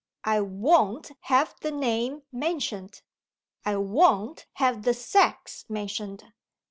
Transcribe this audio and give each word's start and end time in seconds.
I 0.23 0.39
won't 0.41 1.11
have 1.25 1.53
the 1.61 1.69
name 1.71 2.23
mentioned. 2.31 3.03
I 3.63 3.75
won't 3.75 4.47
have 4.53 4.81
the 4.81 4.95
sex 4.95 5.65
mentioned. 5.69 6.33